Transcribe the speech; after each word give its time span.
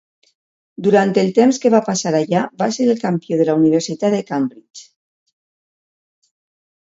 Durant 0.85 1.11
el 1.23 1.27
temps 1.39 1.59
que 1.65 1.71
va 1.73 1.81
passar 1.89 2.13
allà, 2.19 2.39
va 2.61 2.69
ser 2.77 2.87
el 2.93 2.97
campió 3.03 3.39
de 3.41 3.47
la 3.49 3.55
Universitat 3.59 4.15
de 4.15 4.21
Cambridge. 4.31 4.87